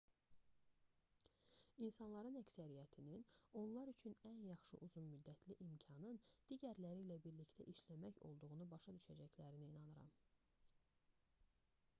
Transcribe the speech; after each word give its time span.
i̇nsanların 1.87 2.39
əksəriyyətinin 2.41 3.25
onlar 3.63 3.91
üçün 3.91 4.17
ən 4.31 4.41
yaxşı 4.47 4.79
uzun-müddətli 4.89 5.59
imkanın 5.67 6.19
digərləri 6.53 7.05
ilə 7.05 7.19
birlikdə 7.29 7.69
işləmək 7.77 8.21
olduğunu 8.33 8.69
başa 8.75 8.97
düşəcəklərinə 8.99 9.69
inanıram 9.71 10.11